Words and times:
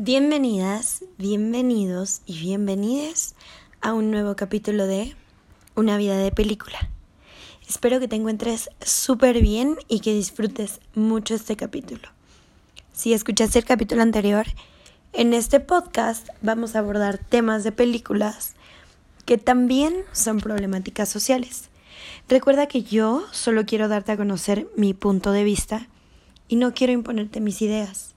Bienvenidas, 0.00 1.02
bienvenidos 1.18 2.22
y 2.24 2.38
bienvenides 2.38 3.34
a 3.80 3.94
un 3.94 4.12
nuevo 4.12 4.36
capítulo 4.36 4.86
de 4.86 5.16
Una 5.74 5.96
vida 5.96 6.16
de 6.16 6.30
película. 6.30 6.88
Espero 7.68 7.98
que 7.98 8.06
te 8.06 8.14
encuentres 8.14 8.70
súper 8.80 9.42
bien 9.42 9.76
y 9.88 9.98
que 9.98 10.14
disfrutes 10.14 10.78
mucho 10.94 11.34
este 11.34 11.56
capítulo. 11.56 12.10
Si 12.92 13.12
escuchaste 13.12 13.58
el 13.58 13.64
capítulo 13.64 14.02
anterior, 14.02 14.46
en 15.14 15.34
este 15.34 15.58
podcast 15.58 16.28
vamos 16.42 16.76
a 16.76 16.78
abordar 16.78 17.18
temas 17.18 17.64
de 17.64 17.72
películas 17.72 18.54
que 19.24 19.36
también 19.36 20.04
son 20.12 20.38
problemáticas 20.38 21.08
sociales. 21.08 21.70
Recuerda 22.28 22.68
que 22.68 22.84
yo 22.84 23.26
solo 23.32 23.66
quiero 23.66 23.88
darte 23.88 24.12
a 24.12 24.16
conocer 24.16 24.68
mi 24.76 24.94
punto 24.94 25.32
de 25.32 25.42
vista 25.42 25.88
y 26.46 26.54
no 26.54 26.72
quiero 26.72 26.92
imponerte 26.92 27.40
mis 27.40 27.60
ideas. 27.62 28.14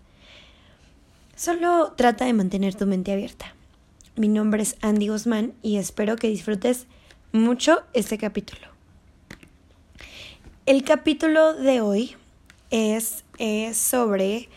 Solo 1.41 1.93
trata 1.93 2.25
de 2.25 2.33
mantener 2.33 2.75
tu 2.75 2.85
mente 2.85 3.11
abierta. 3.11 3.55
Mi 4.15 4.27
nombre 4.27 4.61
es 4.61 4.75
Andy 4.81 5.07
Guzmán 5.07 5.53
y 5.63 5.77
espero 5.77 6.15
que 6.15 6.27
disfrutes 6.27 6.85
mucho 7.31 7.81
este 7.93 8.19
capítulo. 8.19 8.67
El 10.67 10.83
capítulo 10.83 11.55
de 11.55 11.81
hoy 11.81 12.15
es, 12.69 13.23
sobre 13.73 14.49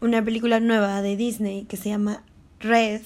una 0.00 0.24
película 0.24 0.60
nueva 0.60 1.02
de 1.02 1.16
Disney 1.16 1.64
que 1.64 1.76
se 1.76 1.88
llama 1.88 2.22
Red. 2.60 3.02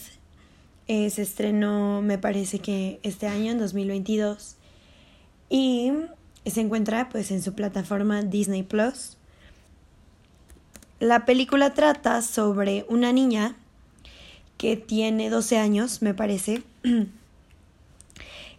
Eh, 0.86 1.08
se 1.08 1.22
estrenó, 1.22 2.02
me 2.02 2.18
parece 2.18 2.58
que 2.58 3.00
este 3.02 3.28
año, 3.28 3.52
en 3.52 3.58
2022. 3.58 4.56
Y 5.48 5.90
se 6.44 6.60
encuentra 6.60 7.08
pues 7.08 7.30
en 7.30 7.42
su 7.42 7.54
plataforma 7.54 8.20
Disney 8.20 8.62
Plus. 8.62 9.16
La 10.98 11.26
película 11.26 11.74
trata 11.74 12.22
sobre 12.22 12.86
una 12.88 13.12
niña 13.12 13.54
que 14.56 14.76
tiene 14.76 15.28
12 15.28 15.58
años, 15.58 16.00
me 16.00 16.14
parece, 16.14 16.62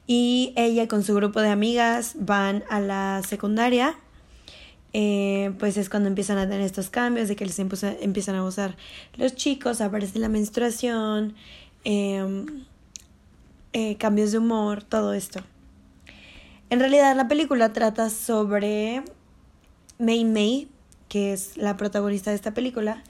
y 0.07 0.53
ella 0.55 0.87
con 0.87 1.03
su 1.03 1.15
grupo 1.15 1.41
de 1.41 1.49
amigas 1.49 2.15
van 2.19 2.63
a 2.69 2.79
la 2.79 3.23
secundaria. 3.27 3.95
Eh, 4.93 5.51
pues 5.59 5.77
es 5.77 5.89
cuando 5.89 6.09
empiezan 6.09 6.37
a 6.37 6.47
tener 6.47 6.61
estos 6.61 6.89
cambios 6.89 7.27
de 7.27 7.35
que 7.35 7.45
les 7.45 7.59
empiezan 7.59 8.35
a 8.35 8.43
usar 8.43 8.77
los 9.15 9.35
chicos, 9.35 9.81
aparece 9.81 10.17
la 10.19 10.29
menstruación, 10.29 11.35
em, 11.83 12.65
eh, 13.73 13.97
cambios 13.97 14.31
de 14.31 14.37
humor, 14.37 14.83
todo 14.83 15.13
esto. 15.13 15.41
En 16.69 16.79
realidad 16.79 17.15
la 17.15 17.27
película 17.27 17.73
trata 17.73 18.09
sobre 18.09 19.03
Mei 19.97 20.23
Mei, 20.23 20.67
que 21.09 21.33
es 21.33 21.57
la 21.57 21.77
protagonista 21.77 22.31
de 22.31 22.35
esta 22.35 22.53
película, 22.53 23.03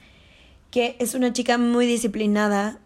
que 0.70 0.96
es 0.98 1.14
una 1.14 1.32
chica 1.32 1.58
muy 1.58 1.86
disciplinada, 1.86 2.78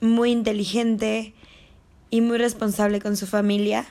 muy 0.00 0.30
inteligente 0.30 1.34
y 2.10 2.20
muy 2.20 2.38
responsable 2.38 3.00
con 3.00 3.16
su 3.16 3.26
familia. 3.26 3.86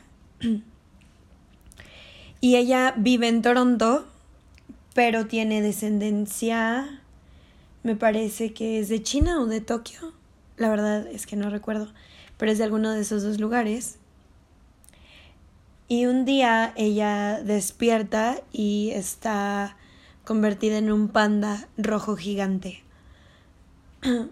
Y 2.41 2.55
ella 2.55 2.93
vive 2.97 3.27
en 3.27 3.41
Toronto, 3.41 4.07
pero 4.93 5.27
tiene 5.27 5.61
descendencia, 5.61 7.01
me 7.83 7.95
parece 7.95 8.53
que 8.53 8.79
es 8.79 8.89
de 8.89 9.01
China 9.01 9.39
o 9.39 9.45
de 9.45 9.61
Tokio. 9.61 10.13
La 10.57 10.69
verdad 10.69 11.07
es 11.07 11.25
que 11.25 11.35
no 11.35 11.49
recuerdo, 11.49 11.91
pero 12.37 12.51
es 12.51 12.57
de 12.57 12.63
alguno 12.63 12.91
de 12.91 13.01
esos 13.01 13.23
dos 13.23 13.39
lugares. 13.39 13.97
Y 15.91 16.05
un 16.05 16.23
día 16.23 16.71
ella 16.77 17.41
despierta 17.43 18.39
y 18.53 18.91
está 18.91 19.75
convertida 20.23 20.77
en 20.77 20.89
un 20.89 21.09
panda 21.09 21.67
rojo 21.75 22.15
gigante. 22.15 22.81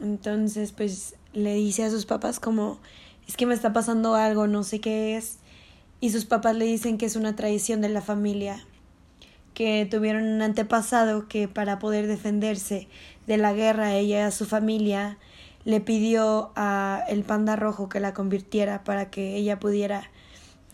Entonces, 0.00 0.72
pues 0.72 1.14
le 1.32 1.54
dice 1.54 1.84
a 1.84 1.90
sus 1.90 2.04
papás 2.04 2.40
como, 2.40 2.78
es 3.26 3.38
que 3.38 3.46
me 3.46 3.54
está 3.54 3.72
pasando 3.72 4.16
algo, 4.16 4.46
no 4.48 4.64
sé 4.64 4.82
qué 4.82 5.16
es. 5.16 5.38
Y 6.00 6.10
sus 6.10 6.26
papás 6.26 6.56
le 6.56 6.66
dicen 6.66 6.98
que 6.98 7.06
es 7.06 7.16
una 7.16 7.34
tradición 7.36 7.80
de 7.80 7.88
la 7.88 8.02
familia, 8.02 8.62
que 9.54 9.88
tuvieron 9.90 10.24
un 10.24 10.42
antepasado 10.42 11.26
que 11.26 11.48
para 11.48 11.78
poder 11.78 12.06
defenderse 12.06 12.86
de 13.26 13.38
la 13.38 13.54
guerra, 13.54 13.94
ella 13.94 14.18
y 14.18 14.22
a 14.24 14.30
su 14.30 14.44
familia 14.44 15.16
le 15.64 15.80
pidió 15.80 16.52
a 16.54 17.02
el 17.08 17.24
panda 17.24 17.56
rojo 17.56 17.88
que 17.88 17.98
la 17.98 18.12
convirtiera 18.12 18.84
para 18.84 19.08
que 19.08 19.36
ella 19.36 19.58
pudiera 19.58 20.11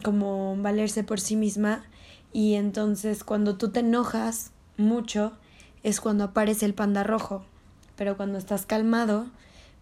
como 0.02 0.56
valerse 0.56 1.04
por 1.04 1.20
sí 1.20 1.36
misma. 1.36 1.84
Y 2.32 2.54
entonces 2.54 3.24
cuando 3.24 3.56
tú 3.56 3.70
te 3.70 3.80
enojas 3.80 4.52
mucho 4.76 5.32
es 5.82 6.00
cuando 6.00 6.24
aparece 6.24 6.66
el 6.66 6.74
panda 6.74 7.04
rojo, 7.04 7.44
pero 7.96 8.16
cuando 8.16 8.38
estás 8.38 8.66
calmado, 8.66 9.26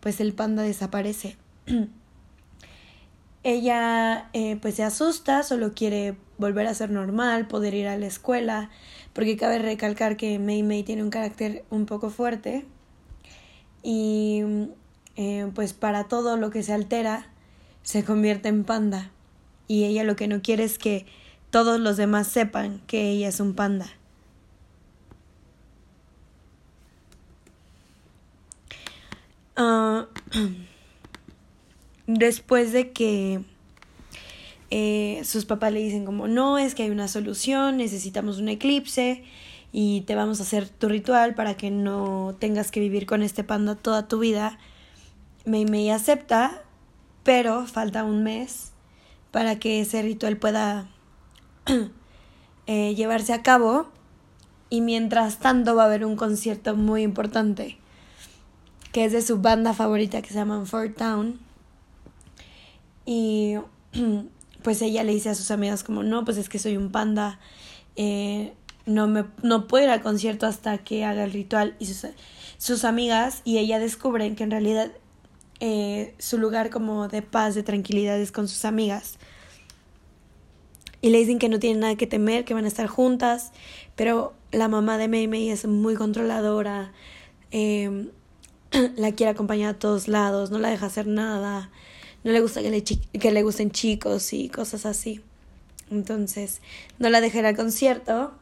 pues 0.00 0.20
el 0.20 0.32
panda 0.32 0.62
desaparece. 0.62 1.36
Ella 3.42 4.28
eh, 4.32 4.56
pues 4.60 4.74
se 4.74 4.82
asusta, 4.82 5.42
solo 5.44 5.72
quiere 5.72 6.16
volver 6.36 6.66
a 6.66 6.74
ser 6.74 6.90
normal, 6.90 7.46
poder 7.46 7.74
ir 7.74 7.86
a 7.86 7.96
la 7.96 8.06
escuela, 8.06 8.70
porque 9.12 9.36
cabe 9.36 9.58
recalcar 9.58 10.16
que 10.16 10.38
Mei 10.38 10.62
Mei 10.64 10.82
tiene 10.82 11.04
un 11.04 11.10
carácter 11.10 11.64
un 11.70 11.86
poco 11.86 12.10
fuerte. 12.10 12.66
Y 13.84 14.42
eh, 15.14 15.50
pues 15.54 15.72
para 15.74 16.04
todo 16.04 16.36
lo 16.36 16.50
que 16.50 16.64
se 16.64 16.72
altera 16.72 17.28
se 17.82 18.04
convierte 18.04 18.48
en 18.48 18.64
panda 18.64 19.12
y 19.68 19.84
ella 19.84 20.04
lo 20.04 20.16
que 20.16 20.28
no 20.28 20.42
quiere 20.42 20.64
es 20.64 20.78
que 20.78 21.06
todos 21.50 21.80
los 21.80 21.96
demás 21.96 22.28
sepan 22.28 22.80
que 22.86 23.10
ella 23.10 23.28
es 23.28 23.40
un 23.40 23.54
panda. 23.54 23.86
Ah, 29.56 30.06
después 32.06 32.72
de 32.72 32.92
que 32.92 33.42
eh, 34.70 35.22
sus 35.24 35.44
papás 35.44 35.72
le 35.72 35.80
dicen 35.80 36.04
como 36.04 36.28
no, 36.28 36.58
es 36.58 36.74
que 36.74 36.82
hay 36.82 36.90
una 36.90 37.08
solución, 37.08 37.78
necesitamos 37.78 38.38
un 38.38 38.48
eclipse 38.48 39.24
y 39.72 40.02
te 40.02 40.14
vamos 40.14 40.40
a 40.40 40.42
hacer 40.42 40.68
tu 40.68 40.88
ritual 40.88 41.34
para 41.34 41.56
que 41.56 41.70
no 41.70 42.36
tengas 42.38 42.70
que 42.70 42.80
vivir 42.80 43.06
con 43.06 43.22
este 43.22 43.44
panda 43.44 43.74
toda 43.74 44.08
tu 44.08 44.18
vida. 44.18 44.58
Mei 45.44 45.64
Mei 45.64 45.90
acepta, 45.90 46.62
pero 47.22 47.66
falta 47.66 48.04
un 48.04 48.22
mes 48.22 48.72
para 49.36 49.58
que 49.58 49.82
ese 49.82 50.00
ritual 50.00 50.38
pueda 50.38 50.88
eh, 52.66 52.94
llevarse 52.94 53.34
a 53.34 53.42
cabo. 53.42 53.86
Y 54.70 54.80
mientras 54.80 55.40
tanto 55.40 55.76
va 55.76 55.82
a 55.82 55.86
haber 55.86 56.06
un 56.06 56.16
concierto 56.16 56.74
muy 56.74 57.02
importante, 57.02 57.76
que 58.92 59.04
es 59.04 59.12
de 59.12 59.20
su 59.20 59.42
banda 59.42 59.74
favorita 59.74 60.22
que 60.22 60.28
se 60.28 60.36
llama 60.36 60.64
Fort 60.64 60.96
Town. 60.96 61.38
Y 63.04 63.56
pues 64.62 64.80
ella 64.80 65.04
le 65.04 65.12
dice 65.12 65.28
a 65.28 65.34
sus 65.34 65.50
amigas 65.50 65.84
como, 65.84 66.02
no, 66.02 66.24
pues 66.24 66.38
es 66.38 66.48
que 66.48 66.58
soy 66.58 66.78
un 66.78 66.90
panda, 66.90 67.38
eh, 67.96 68.54
no, 68.86 69.06
me, 69.06 69.26
no 69.42 69.66
puedo 69.66 69.84
ir 69.84 69.90
al 69.90 70.00
concierto 70.00 70.46
hasta 70.46 70.78
que 70.78 71.04
haga 71.04 71.24
el 71.24 71.32
ritual. 71.34 71.76
Y 71.78 71.84
sus, 71.84 72.06
sus 72.56 72.86
amigas 72.86 73.42
y 73.44 73.58
ella 73.58 73.80
descubren 73.80 74.34
que 74.34 74.44
en 74.44 74.50
realidad 74.50 74.92
eh, 75.60 76.14
su 76.18 76.38
lugar 76.38 76.70
como 76.70 77.08
de 77.08 77.22
paz, 77.22 77.54
de 77.54 77.62
tranquilidad 77.62 78.18
es 78.20 78.32
con 78.32 78.48
sus 78.48 78.64
amigas. 78.64 79.18
Y 81.00 81.10
le 81.10 81.18
dicen 81.18 81.38
que 81.38 81.48
no 81.48 81.58
tienen 81.58 81.80
nada 81.80 81.96
que 81.96 82.06
temer, 82.06 82.44
que 82.44 82.54
van 82.54 82.64
a 82.64 82.68
estar 82.68 82.86
juntas, 82.86 83.52
pero 83.94 84.34
la 84.52 84.68
mamá 84.68 84.98
de 84.98 85.08
Mei 85.08 85.28
Mei 85.28 85.50
es 85.50 85.66
muy 85.66 85.94
controladora, 85.94 86.92
em, 87.50 88.10
la 88.96 89.12
quiere 89.12 89.30
acompañar 89.30 89.74
a 89.74 89.78
todos 89.78 90.08
lados, 90.08 90.50
no 90.50 90.58
la 90.58 90.70
deja 90.70 90.86
hacer 90.86 91.06
nada, 91.06 91.70
no 92.24 92.32
le 92.32 92.40
gusta 92.40 92.60
que 92.62 92.70
le, 92.70 92.82
que 92.82 93.30
le 93.32 93.42
gusten 93.42 93.70
chicos 93.70 94.32
y 94.32 94.48
cosas 94.48 94.84
así. 94.86 95.20
Entonces, 95.90 96.60
no 96.98 97.08
la 97.08 97.20
deja 97.20 97.38
ir 97.38 97.46
al 97.46 97.56
concierto. 97.56 98.32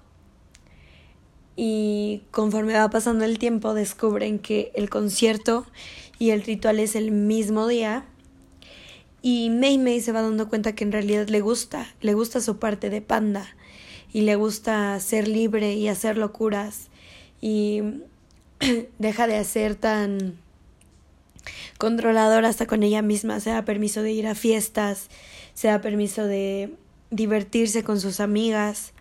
Y 1.56 2.22
conforme 2.30 2.72
va 2.74 2.90
pasando 2.90 3.24
el 3.24 3.38
tiempo, 3.38 3.74
descubren 3.74 4.38
que 4.38 4.72
el 4.74 4.90
concierto 4.90 5.66
y 6.24 6.30
el 6.30 6.42
ritual 6.42 6.80
es 6.80 6.96
el 6.96 7.10
mismo 7.10 7.68
día. 7.68 8.06
Y 9.20 9.50
Mei 9.50 9.76
Mei 9.76 10.00
se 10.00 10.10
va 10.10 10.22
dando 10.22 10.48
cuenta 10.48 10.74
que 10.74 10.82
en 10.82 10.90
realidad 10.90 11.28
le 11.28 11.42
gusta, 11.42 11.86
le 12.00 12.14
gusta 12.14 12.40
su 12.40 12.58
parte 12.58 12.88
de 12.88 13.02
panda 13.02 13.46
y 14.10 14.22
le 14.22 14.34
gusta 14.34 14.98
ser 15.00 15.28
libre 15.28 15.74
y 15.74 15.86
hacer 15.88 16.16
locuras 16.16 16.88
y 17.42 17.82
deja 18.98 19.26
de 19.26 19.44
ser 19.44 19.74
tan 19.74 20.38
controladora 21.76 22.48
hasta 22.48 22.66
con 22.66 22.82
ella 22.82 23.02
misma, 23.02 23.38
se 23.38 23.50
da 23.50 23.66
permiso 23.66 24.02
de 24.02 24.12
ir 24.12 24.26
a 24.26 24.34
fiestas, 24.34 25.10
se 25.52 25.68
da 25.68 25.82
permiso 25.82 26.26
de 26.26 26.74
divertirse 27.10 27.84
con 27.84 28.00
sus 28.00 28.18
amigas. 28.18 28.94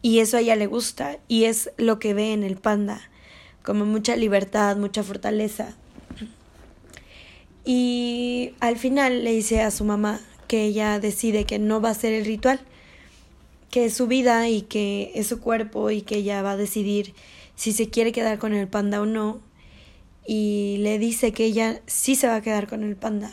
Y 0.00 0.20
eso 0.20 0.38
a 0.38 0.40
ella 0.40 0.56
le 0.56 0.68
gusta 0.68 1.18
y 1.28 1.44
es 1.44 1.70
lo 1.76 1.98
que 1.98 2.14
ve 2.14 2.32
en 2.32 2.44
el 2.44 2.56
panda 2.56 3.11
como 3.62 3.84
mucha 3.84 4.16
libertad, 4.16 4.76
mucha 4.76 5.02
fortaleza. 5.02 5.74
Y 7.64 8.54
al 8.60 8.76
final 8.76 9.24
le 9.24 9.32
dice 9.32 9.62
a 9.62 9.70
su 9.70 9.84
mamá 9.84 10.20
que 10.48 10.64
ella 10.64 10.98
decide 10.98 11.44
que 11.44 11.58
no 11.58 11.80
va 11.80 11.90
a 11.90 11.92
hacer 11.92 12.12
el 12.12 12.24
ritual, 12.24 12.60
que 13.70 13.86
es 13.86 13.94
su 13.94 14.06
vida 14.06 14.48
y 14.48 14.62
que 14.62 15.12
es 15.14 15.28
su 15.28 15.40
cuerpo 15.40 15.90
y 15.90 16.02
que 16.02 16.16
ella 16.16 16.42
va 16.42 16.52
a 16.52 16.56
decidir 16.56 17.14
si 17.54 17.72
se 17.72 17.88
quiere 17.88 18.12
quedar 18.12 18.38
con 18.38 18.52
el 18.52 18.68
panda 18.68 19.00
o 19.00 19.06
no. 19.06 19.40
Y 20.26 20.76
le 20.80 20.98
dice 20.98 21.32
que 21.32 21.44
ella 21.44 21.80
sí 21.86 22.16
se 22.16 22.26
va 22.26 22.36
a 22.36 22.42
quedar 22.42 22.68
con 22.68 22.82
el 22.82 22.96
panda. 22.96 23.32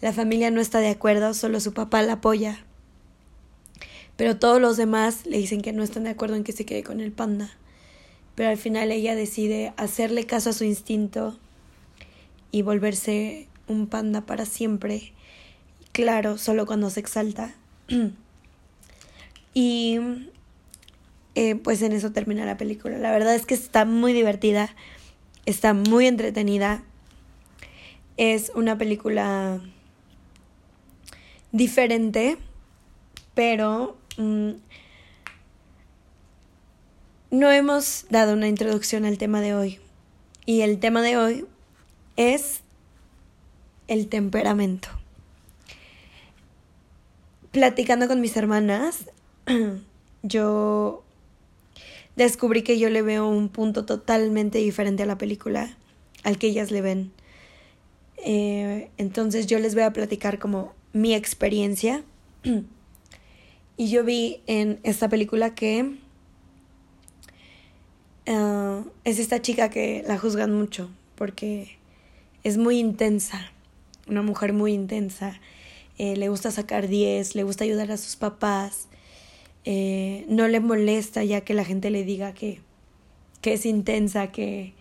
La 0.00 0.12
familia 0.12 0.50
no 0.50 0.60
está 0.60 0.80
de 0.80 0.88
acuerdo, 0.88 1.34
solo 1.34 1.60
su 1.60 1.72
papá 1.72 2.02
la 2.02 2.14
apoya. 2.14 2.64
Pero 4.16 4.38
todos 4.38 4.60
los 4.60 4.76
demás 4.76 5.26
le 5.26 5.38
dicen 5.38 5.62
que 5.62 5.72
no 5.72 5.82
están 5.82 6.04
de 6.04 6.10
acuerdo 6.10 6.36
en 6.36 6.44
que 6.44 6.52
se 6.52 6.66
quede 6.66 6.82
con 6.82 7.00
el 7.00 7.10
panda. 7.10 7.50
Pero 8.34 8.48
al 8.48 8.56
final 8.56 8.90
ella 8.90 9.14
decide 9.14 9.72
hacerle 9.76 10.26
caso 10.26 10.50
a 10.50 10.52
su 10.52 10.64
instinto 10.64 11.38
y 12.50 12.62
volverse 12.62 13.48
un 13.68 13.86
panda 13.86 14.22
para 14.22 14.46
siempre. 14.46 15.12
Claro, 15.92 16.38
solo 16.38 16.66
cuando 16.66 16.90
se 16.90 17.00
exalta. 17.00 17.54
y 19.54 19.98
eh, 21.34 21.56
pues 21.56 21.82
en 21.82 21.92
eso 21.92 22.12
termina 22.12 22.44
la 22.46 22.56
película. 22.56 22.98
La 22.98 23.10
verdad 23.10 23.34
es 23.34 23.46
que 23.46 23.54
está 23.54 23.84
muy 23.84 24.12
divertida, 24.12 24.74
está 25.46 25.74
muy 25.74 26.06
entretenida. 26.06 26.82
Es 28.16 28.52
una 28.54 28.78
película 28.78 29.60
diferente, 31.50 32.36
pero 33.34 33.96
mm, 34.16 34.50
no 37.34 37.50
hemos 37.50 38.06
dado 38.10 38.32
una 38.32 38.46
introducción 38.46 39.04
al 39.04 39.18
tema 39.18 39.40
de 39.40 39.54
hoy. 39.54 39.80
Y 40.46 40.60
el 40.60 40.78
tema 40.78 41.02
de 41.02 41.16
hoy 41.16 41.46
es 42.16 42.60
el 43.88 44.08
temperamento. 44.08 44.88
Platicando 47.50 48.06
con 48.06 48.20
mis 48.20 48.36
hermanas, 48.36 49.10
yo 50.22 51.02
descubrí 52.14 52.62
que 52.62 52.78
yo 52.78 52.88
le 52.88 53.02
veo 53.02 53.26
un 53.26 53.48
punto 53.48 53.84
totalmente 53.84 54.58
diferente 54.58 55.02
a 55.02 55.06
la 55.06 55.18
película 55.18 55.76
al 56.22 56.38
que 56.38 56.46
ellas 56.46 56.70
le 56.70 56.82
ven. 56.82 57.12
Eh, 58.18 58.90
entonces 58.96 59.48
yo 59.48 59.58
les 59.58 59.74
voy 59.74 59.82
a 59.82 59.92
platicar 59.92 60.38
como 60.38 60.72
mi 60.92 61.14
experiencia. 61.14 62.04
y 63.76 63.88
yo 63.88 64.04
vi 64.04 64.40
en 64.46 64.78
esta 64.84 65.08
película 65.08 65.56
que 65.56 66.03
ah, 68.26 68.82
es 69.04 69.18
esta 69.18 69.40
chica 69.42 69.70
que 69.70 70.04
la 70.06 70.18
juzgan 70.18 70.54
mucho 70.54 70.90
porque 71.14 71.78
es 72.42 72.58
muy 72.58 72.78
intensa, 72.78 73.52
una 74.06 74.22
mujer 74.22 74.52
muy 74.52 74.72
intensa. 74.72 75.40
Eh, 75.98 76.16
le 76.16 76.28
gusta 76.28 76.50
sacar 76.50 76.88
10, 76.88 77.34
le 77.36 77.44
gusta 77.44 77.64
ayudar 77.64 77.92
a 77.92 77.96
sus 77.96 78.16
papás, 78.16 78.88
eh, 79.64 80.26
no 80.28 80.48
le 80.48 80.60
molesta 80.60 81.22
ya 81.24 81.42
que 81.42 81.54
la 81.54 81.64
gente 81.64 81.90
le 81.90 82.04
diga 82.04 82.34
que, 82.34 82.60
que 83.40 83.54
es 83.54 83.64
intensa, 83.64 84.32
que, 84.32 84.74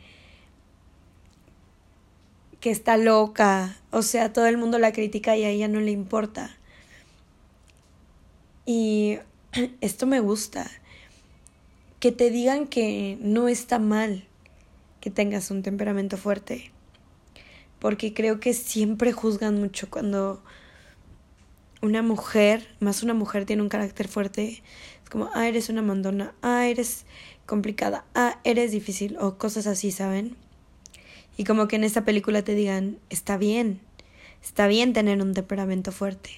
que 2.60 2.72
está 2.72 2.98
loca, 2.98 3.78
o 3.92 4.02
sea, 4.02 4.34
todo 4.34 4.48
el 4.48 4.58
mundo 4.58 4.80
la 4.80 4.92
critica 4.92 5.38
y 5.38 5.44
a 5.44 5.50
ella 5.50 5.68
no 5.68 5.80
le 5.80 5.92
importa. 5.92 6.58
Y 8.66 9.20
esto 9.82 10.08
me 10.08 10.20
gusta, 10.20 10.70
que 12.04 12.12
te 12.12 12.32
digan 12.32 12.68
que 12.68 13.18
no 13.22 13.48
está 13.48 13.80
mal 13.80 14.26
que 15.00 15.10
tengas 15.10 15.52
un 15.52 15.64
temperamento 15.64 16.18
fuerte, 16.18 16.74
porque 17.80 18.14
creo 18.14 18.42
que 18.42 18.54
siempre 18.54 19.14
juzgan 19.14 19.58
mucho 19.58 19.90
cuando 19.90 20.44
una 21.82 22.02
mujer, 22.02 22.68
más 22.82 23.04
una 23.04 23.14
mujer 23.14 23.46
tiene 23.46 23.62
un 23.62 23.70
carácter 23.70 24.10
fuerte, 24.10 24.62
es 25.02 25.10
como, 25.10 25.30
ah, 25.34 25.48
eres 25.48 25.70
una 25.70 25.82
mandona, 25.82 26.36
ah, 26.42 26.68
eres 26.68 27.06
complicada, 27.46 28.04
ah, 28.16 28.38
eres 28.44 28.74
difícil, 28.74 29.16
o 29.18 29.38
cosas 29.38 29.66
así, 29.66 29.90
¿saben? 29.90 30.36
Y 31.38 31.46
como 31.46 31.70
que 31.70 31.78
en 31.78 31.86
esta 31.86 32.04
película 32.04 32.42
te 32.42 32.54
digan, 32.54 32.98
está 33.10 33.38
bien, 33.38 33.80
está 34.44 34.68
bien 34.68 34.92
tener 34.92 35.22
un 35.22 35.34
temperamento 35.34 35.94
fuerte, 35.94 36.32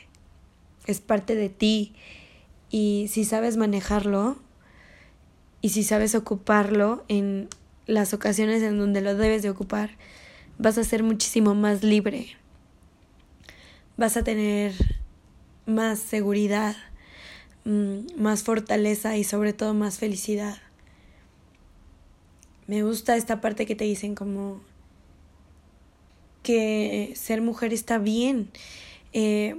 es 0.86 1.02
parte 1.02 1.34
de 1.34 1.50
ti, 1.50 1.96
y 2.70 3.08
si 3.10 3.26
sabes 3.26 3.58
manejarlo, 3.58 4.38
y 5.66 5.70
si 5.70 5.84
sabes 5.84 6.14
ocuparlo 6.14 7.04
en 7.08 7.50
las 7.88 8.14
ocasiones 8.14 8.62
en 8.62 8.78
donde 8.78 9.02
lo 9.02 9.16
debes 9.16 9.42
de 9.42 9.50
ocupar, 9.50 9.90
vas 10.60 10.78
a 10.78 10.84
ser 10.84 11.02
muchísimo 11.02 11.56
más 11.56 11.82
libre. 11.82 12.38
Vas 13.98 14.16
a 14.16 14.24
tener 14.24 14.74
más 15.66 15.98
seguridad, 15.98 16.76
mm, 17.64 18.22
más 18.22 18.44
fortaleza 18.44 19.18
y 19.18 19.24
sobre 19.24 19.54
todo 19.54 19.74
más 19.74 19.98
felicidad. 19.98 20.60
Me 22.68 22.84
gusta 22.84 23.16
esta 23.16 23.42
parte 23.42 23.66
que 23.66 23.74
te 23.74 23.86
dicen 23.86 24.14
como 24.14 24.62
que 26.44 27.12
ser 27.16 27.42
mujer 27.42 27.74
está 27.74 27.98
bien. 27.98 28.52
Eh, 29.14 29.56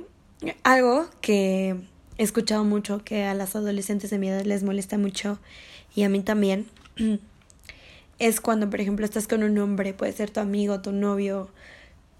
algo 0.63 1.11
que 1.21 1.75
he 2.17 2.23
escuchado 2.23 2.63
mucho 2.63 3.03
que 3.03 3.25
a 3.25 3.35
las 3.35 3.57
adolescentes 3.57 4.11
de 4.11 4.19
mi 4.19 4.29
edad 4.29 4.45
les 4.45 4.63
molesta 4.63 4.99
mucho 4.99 5.41
y 5.97 6.05
a 6.05 6.09
mí 6.09 6.21
también 6.21 6.67
es 8.21 8.41
cuando 8.41 8.71
por 8.71 8.81
ejemplo 8.81 9.05
estás 9.05 9.27
con 9.27 9.43
un 9.43 9.59
hombre, 9.59 9.95
puede 9.95 10.13
ser 10.13 10.31
tu 10.31 10.39
amigo, 10.39 10.81
tu 10.81 10.93
novio, 10.93 11.51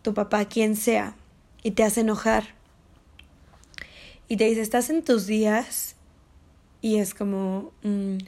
tu 0.03 0.15
papá, 0.15 0.47
quien 0.47 0.75
sea, 0.75 1.15
y 1.63 1.71
te 1.71 1.85
hace 1.85 2.01
enojar 2.01 2.57
y 4.29 4.37
te 4.37 4.45
dice, 4.45 4.61
estás 4.61 4.91
en 4.91 5.03
tus 5.03 5.27
días 5.27 5.95
y 6.83 6.97
es 6.97 7.15
como, 7.15 7.73
mm, 7.83 8.19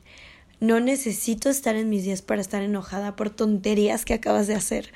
no 0.60 0.80
necesito 0.80 1.50
estar 1.50 1.76
en 1.76 1.88
mis 1.88 2.04
días 2.04 2.22
para 2.22 2.40
estar 2.40 2.62
enojada 2.62 3.16
por 3.16 3.30
tonterías 3.30 4.04
que 4.04 4.14
acabas 4.14 4.46
de 4.46 4.54
hacer. 4.54 4.92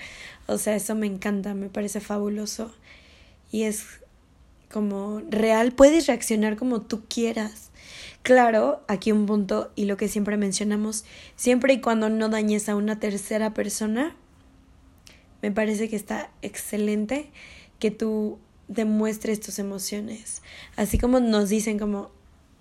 O 0.47 0.59
sea, 0.59 0.77
eso 0.77 0.95
me 0.95 1.07
encanta, 1.07 1.55
me 1.55 1.69
parece 1.69 2.01
fabuloso. 2.01 2.73
Y 3.51 3.65
es 3.65 3.85
como 4.71 5.23
real, 5.29 5.73
puedes 5.73 6.07
reaccionar 6.07 6.57
como 6.57 6.83
tú 6.83 7.05
quieras. 7.09 7.71
Claro, 8.23 8.85
aquí 8.87 9.11
un 9.11 9.27
punto 9.27 9.73
y 9.75 9.87
lo 9.87 9.97
que 9.97 10.07
siempre 10.07 10.37
mencionamos, 10.37 11.05
siempre 11.35 11.73
y 11.75 11.81
cuando 11.81 12.09
no 12.09 12.29
dañes 12.29 12.69
a 12.69 12.77
una 12.77 13.01
tercera 13.01 13.53
persona, 13.53 14.15
me 15.43 15.51
parece 15.51 15.89
que 15.89 15.97
está 15.97 16.31
excelente 16.41 17.31
que 17.81 17.91
tú 17.91 18.39
demuestres 18.69 19.41
tus 19.41 19.59
emociones. 19.59 20.41
Así 20.77 20.99
como 20.99 21.19
nos 21.19 21.49
dicen 21.49 21.81
como, 21.81 22.13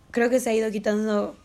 creo 0.09 0.31
que 0.31 0.39
se 0.39 0.49
ha 0.49 0.53
ido 0.55 0.71
quitando 0.71 1.37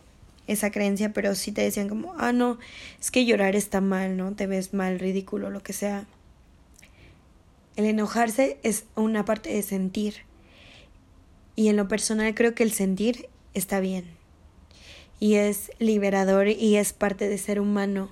esa 0.47 0.71
creencia, 0.71 1.12
pero 1.12 1.35
sí 1.35 1.53
te 1.53 1.61
decían 1.61 1.91
como, 1.91 2.15
ah, 2.17 2.33
no, 2.33 2.59
es 2.99 3.11
que 3.11 3.27
llorar 3.27 3.55
está 3.55 3.83
mal, 3.83 4.17
¿no? 4.17 4.35
Te 4.35 4.47
ves 4.47 4.73
mal, 4.73 4.99
ridículo, 4.99 5.50
lo 5.50 5.62
que 5.62 5.75
sea. 5.75 6.07
El 7.76 7.85
enojarse 7.85 8.59
es 8.62 8.85
una 8.95 9.26
parte 9.26 9.52
de 9.52 9.62
sentir. 9.62 10.25
Y 11.55 11.69
en 11.69 11.76
lo 11.76 11.87
personal 11.87 12.35
creo 12.35 12.55
que 12.55 12.62
el 12.62 12.73
sentir 12.73 13.29
está 13.59 13.81
bien. 13.81 14.05
Y 15.19 15.35
es 15.35 15.71
liberador 15.79 16.49
y 16.49 16.77
es 16.77 16.93
parte 16.93 17.29
de 17.29 17.39
ser 17.39 17.61
humano. 17.61 18.11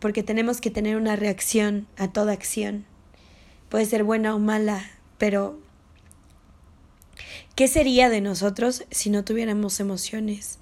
Porque 0.00 0.22
tenemos 0.22 0.60
que 0.60 0.70
tener 0.70 0.96
una 0.96 1.16
reacción 1.16 1.86
a 1.96 2.12
toda 2.12 2.32
acción. 2.32 2.84
Puede 3.68 3.86
ser 3.86 4.04
buena 4.04 4.34
o 4.34 4.38
mala, 4.38 4.84
pero, 5.18 5.58
¿qué 7.54 7.68
sería 7.68 8.08
de 8.08 8.20
nosotros 8.20 8.84
si 8.90 9.10
no 9.10 9.24
tuviéramos 9.24 9.80
emociones? 9.80 10.58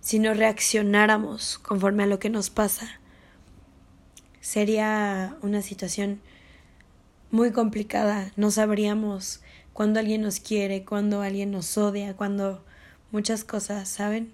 Si 0.00 0.18
no 0.18 0.32
reaccionáramos 0.32 1.58
conforme 1.58 2.04
a 2.04 2.06
lo 2.06 2.18
que 2.18 2.30
nos 2.30 2.48
pasa. 2.50 3.00
Sería 4.40 5.36
una 5.42 5.62
situación 5.62 6.20
muy 7.30 7.52
complicada. 7.52 8.32
No 8.36 8.50
sabríamos 8.50 9.42
cuándo 9.72 10.00
alguien 10.00 10.22
nos 10.22 10.40
quiere, 10.40 10.84
cuándo 10.84 11.22
alguien 11.22 11.50
nos 11.50 11.76
odia, 11.76 12.16
cuando 12.16 12.64
muchas 13.12 13.44
cosas, 13.44 13.88
¿saben? 13.88 14.32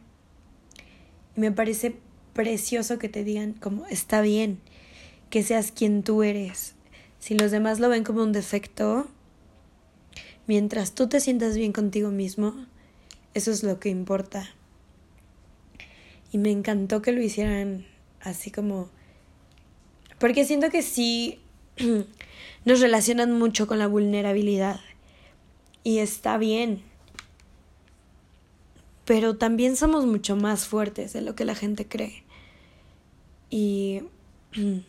Y 1.36 1.40
me 1.40 1.52
parece 1.52 1.96
precioso 2.32 2.98
que 2.98 3.08
te 3.08 3.24
digan 3.24 3.52
como 3.52 3.86
está 3.86 4.20
bien, 4.20 4.60
que 5.30 5.42
seas 5.42 5.72
quien 5.72 6.02
tú 6.02 6.22
eres. 6.22 6.74
Si 7.18 7.34
los 7.34 7.50
demás 7.50 7.80
lo 7.80 7.88
ven 7.88 8.04
como 8.04 8.22
un 8.22 8.32
defecto, 8.32 9.08
Mientras 10.46 10.92
tú 10.92 11.08
te 11.08 11.18
sientas 11.18 11.56
bien 11.56 11.72
contigo 11.72 12.10
mismo, 12.10 12.54
eso 13.34 13.50
es 13.50 13.64
lo 13.64 13.80
que 13.80 13.88
importa. 13.88 14.48
Y 16.30 16.38
me 16.38 16.52
encantó 16.52 17.02
que 17.02 17.12
lo 17.12 17.20
hicieran 17.20 17.84
así 18.20 18.52
como... 18.52 18.88
Porque 20.20 20.44
siento 20.44 20.70
que 20.70 20.82
sí 20.82 21.40
nos 22.64 22.80
relacionan 22.80 23.36
mucho 23.36 23.66
con 23.66 23.80
la 23.80 23.88
vulnerabilidad. 23.88 24.78
Y 25.82 25.98
está 25.98 26.38
bien. 26.38 26.82
Pero 29.06 29.36
también 29.36 29.76
somos 29.76 30.04
mucho 30.04 30.36
más 30.36 30.66
fuertes 30.66 31.14
de 31.14 31.22
lo 31.22 31.34
que 31.34 31.46
la 31.46 31.54
gente 31.54 31.86
cree. 31.86 32.24
Y 33.48 34.02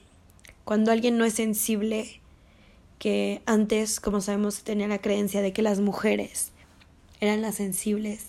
cuando 0.65 0.91
alguien 0.91 1.17
no 1.17 1.24
es 1.24 1.33
sensible, 1.33 2.19
que 3.00 3.41
antes, 3.45 4.00
como 4.00 4.21
sabemos, 4.21 4.63
tenía 4.63 4.88
la 4.88 5.00
creencia 5.00 5.41
de 5.41 5.53
que 5.53 5.62
las 5.62 5.79
mujeres 5.79 6.51
eran 7.21 7.41
las 7.41 7.55
sensibles, 7.55 8.27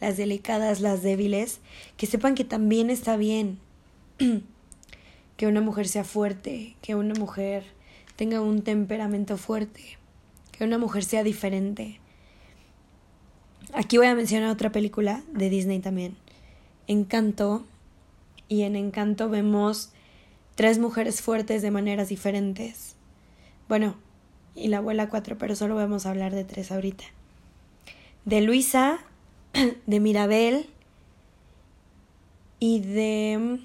las 0.00 0.16
delicadas, 0.16 0.80
las 0.80 1.02
débiles, 1.02 1.60
que 1.96 2.06
sepan 2.06 2.34
que 2.34 2.44
también 2.44 2.90
está 2.90 3.16
bien 3.16 3.58
que 5.36 5.46
una 5.46 5.60
mujer 5.60 5.88
sea 5.88 6.04
fuerte, 6.04 6.76
que 6.80 6.94
una 6.94 7.14
mujer 7.14 7.64
tenga 8.16 8.40
un 8.40 8.62
temperamento 8.62 9.36
fuerte, 9.36 9.98
que 10.52 10.64
una 10.64 10.78
mujer 10.78 11.04
sea 11.04 11.24
diferente. 11.24 12.00
Aquí 13.76 13.98
voy 13.98 14.06
a 14.06 14.14
mencionar 14.14 14.50
otra 14.50 14.70
película 14.70 15.24
de 15.32 15.50
Disney 15.50 15.80
también, 15.80 16.16
Encanto, 16.86 17.66
y 18.48 18.62
en 18.62 18.76
Encanto 18.76 19.28
vemos 19.28 19.90
tres 20.54 20.78
mujeres 20.78 21.22
fuertes 21.22 21.60
de 21.60 21.72
maneras 21.72 22.08
diferentes. 22.08 22.94
Bueno, 23.68 23.96
y 24.54 24.68
la 24.68 24.76
abuela 24.76 25.08
cuatro, 25.08 25.36
pero 25.38 25.56
solo 25.56 25.74
vamos 25.74 26.06
a 26.06 26.10
hablar 26.10 26.32
de 26.32 26.44
tres 26.44 26.70
ahorita. 26.70 27.02
De 28.24 28.42
Luisa, 28.42 29.00
de 29.86 29.98
Mirabel 29.98 30.70
y 32.60 32.78
de... 32.78 33.58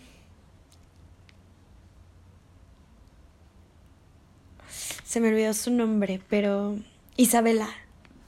Se 5.04 5.20
me 5.20 5.28
olvidó 5.28 5.54
su 5.54 5.70
nombre, 5.70 6.20
pero 6.30 6.80
Isabela, 7.16 7.70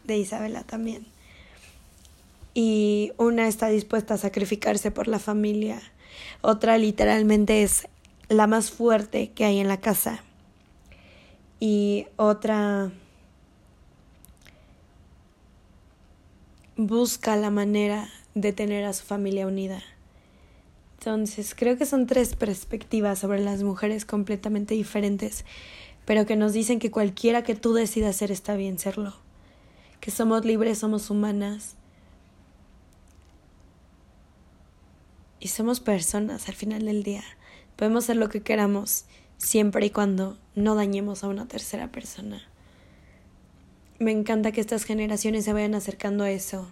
de 0.03 0.19
Isabela 0.19 0.61
también. 0.61 1.07
Y 2.53 3.13
una 3.17 3.48
está 3.48 3.70
dispuesta 3.70 4.15
a 4.15 4.17
sacrificarse 4.17 4.91
por 4.91 5.08
la 5.08 5.20
familia, 5.20 5.81
otra 6.41 6.77
literalmente 6.77 7.63
es 7.63 7.88
la 8.27 8.48
más 8.48 8.72
fuerte 8.72 9.31
que 9.31 9.46
hay 9.46 9.60
en 9.60 9.67
la 9.67 9.79
casa. 9.79 10.24
Y 11.60 12.08
otra 12.15 12.91
busca 16.75 17.36
la 17.36 17.51
manera 17.51 18.10
de 18.34 18.53
tener 18.53 18.86
a 18.86 18.93
su 18.93 19.05
familia 19.05 19.48
unida. 19.48 19.81
Entonces, 20.98 21.55
creo 21.55 21.77
que 21.77 21.86
son 21.86 22.05
tres 22.08 22.36
perspectivas 22.36 23.20
sobre 23.20 23.39
las 23.39 23.63
mujeres 23.63 24.05
completamente 24.05 24.74
diferentes, 24.74 25.46
pero 26.05 26.25
que 26.25 26.36
nos 26.36 26.53
dicen 26.53 26.79
que 26.79 26.91
cualquiera 26.91 27.43
que 27.43 27.55
tú 27.55 27.74
decidas 27.74 28.15
ser 28.15 28.31
está 28.31 28.55
bien 28.55 28.79
serlo, 28.79 29.13
que 30.00 30.12
somos 30.12 30.46
libres, 30.46 30.79
somos 30.79 31.10
humanas 31.10 31.75
y 35.41 35.48
somos 35.48 35.79
personas 35.79 36.48
al 36.48 36.55
final 36.55 36.86
del 36.86 37.03
día. 37.03 37.24
Podemos 37.75 38.05
hacer 38.05 38.15
lo 38.15 38.29
que 38.29 38.43
queramos 38.43 39.05
siempre 39.38 39.88
y 39.88 39.89
cuando 39.89 40.38
no 40.55 40.75
dañemos 40.75 41.24
a 41.24 41.27
una 41.27 41.48
tercera 41.48 41.91
persona. 41.91 42.41
Me 43.98 44.12
encanta 44.12 44.51
que 44.51 44.62
estas 44.62 44.83
generaciones 44.83 45.43
se 45.43 45.51
vayan 45.51 45.74
acercando 45.74 46.24
a 46.24 46.31
eso, 46.31 46.71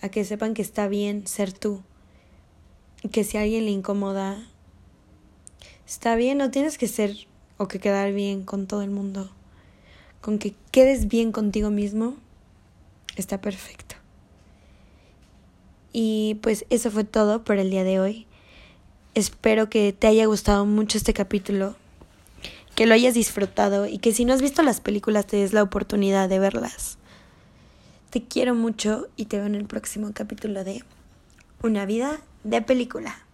a 0.00 0.08
que 0.08 0.24
sepan 0.24 0.54
que 0.54 0.62
está 0.62 0.86
bien 0.86 1.26
ser 1.26 1.52
tú, 1.52 1.82
que 3.10 3.24
si 3.24 3.36
a 3.36 3.42
alguien 3.42 3.64
le 3.64 3.72
incomoda, 3.72 4.38
está 5.86 6.14
bien, 6.14 6.38
no 6.38 6.50
tienes 6.50 6.78
que 6.78 6.88
ser 6.88 7.16
o 7.58 7.66
que 7.66 7.80
quedar 7.80 8.12
bien 8.12 8.44
con 8.44 8.68
todo 8.68 8.82
el 8.82 8.90
mundo. 8.90 9.30
Con 10.20 10.38
que 10.38 10.54
quedes 10.70 11.08
bien 11.08 11.32
contigo 11.32 11.70
mismo, 11.70 12.16
está 13.16 13.40
perfecto. 13.40 13.96
Y 15.98 16.34
pues 16.42 16.66
eso 16.68 16.90
fue 16.90 17.04
todo 17.04 17.42
por 17.42 17.56
el 17.56 17.70
día 17.70 17.82
de 17.82 17.98
hoy. 17.98 18.26
Espero 19.14 19.70
que 19.70 19.94
te 19.94 20.06
haya 20.06 20.26
gustado 20.26 20.66
mucho 20.66 20.98
este 20.98 21.14
capítulo 21.14 21.74
que 22.74 22.84
lo 22.84 22.92
hayas 22.92 23.14
disfrutado 23.14 23.86
y 23.86 23.96
que 23.96 24.12
si 24.12 24.26
no 24.26 24.34
has 24.34 24.42
visto 24.42 24.62
las 24.62 24.82
películas 24.82 25.26
te 25.26 25.38
des 25.38 25.54
la 25.54 25.62
oportunidad 25.62 26.28
de 26.28 26.38
verlas. 26.38 26.98
Te 28.10 28.22
quiero 28.22 28.54
mucho 28.54 29.08
y 29.16 29.24
te 29.24 29.38
veo 29.38 29.46
en 29.46 29.54
el 29.54 29.64
próximo 29.64 30.10
capítulo 30.12 30.64
de 30.64 30.84
Una 31.62 31.86
vida 31.86 32.20
de 32.44 32.60
película. 32.60 33.25